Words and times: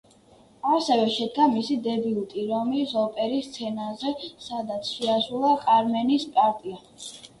ასევე 0.75 1.03
შედგა 1.15 1.45
მისი 1.55 1.75
დებიუტი 1.87 2.45
რომის 2.53 2.95
ოპერის 3.01 3.49
სცენაზე, 3.51 4.15
სადაც 4.47 4.91
შეასრულა 4.95 5.53
კარმენის 5.67 6.27
პარტია. 6.39 6.81